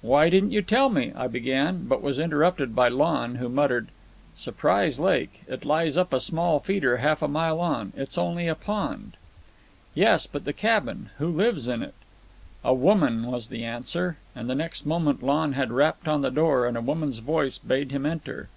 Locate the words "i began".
1.14-1.84